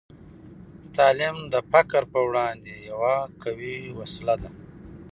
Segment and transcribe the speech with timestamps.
[0.95, 4.49] تعلیم د فقر په وړاندې یوه قوي وسله ده.